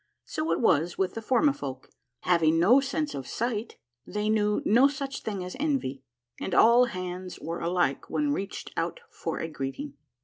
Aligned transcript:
So 0.25 0.51
it 0.51 0.59
was 0.59 0.97
with 0.97 1.13
the 1.13 1.21
Formifolk, 1.21 1.91
having 2.21 2.57
no 2.57 2.79
sense 2.79 3.13
of 3.13 3.27
sight 3.27 3.77
they 4.03 4.29
knew 4.29 4.63
no 4.65 4.87
such 4.87 5.21
thing 5.21 5.43
as 5.43 5.55
envy, 5.59 6.01
and 6.39 6.55
all 6.55 6.85
hands 6.85 7.37
were 7.39 7.59
alike 7.59 8.09
when 8.09 8.33
reached 8.33 8.71
out 8.75 9.01
for 9.11 9.37
a 9.37 9.47
greeting. 9.47 9.93